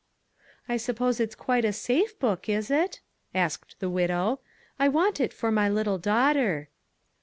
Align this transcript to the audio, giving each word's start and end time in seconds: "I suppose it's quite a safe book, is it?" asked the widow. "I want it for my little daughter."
"I 0.67 0.77
suppose 0.77 1.19
it's 1.19 1.35
quite 1.35 1.63
a 1.63 1.71
safe 1.71 2.17
book, 2.17 2.49
is 2.49 2.71
it?" 2.71 3.01
asked 3.35 3.75
the 3.77 3.87
widow. 3.87 4.39
"I 4.79 4.87
want 4.87 5.19
it 5.19 5.31
for 5.31 5.51
my 5.51 5.69
little 5.69 5.99
daughter." 5.99 6.69